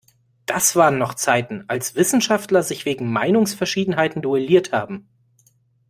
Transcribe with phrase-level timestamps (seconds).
[0.47, 5.07] Das waren noch Zeiten, als Wissenschaftler sich wegen Meinungsverschiedenheiten duelliert haben!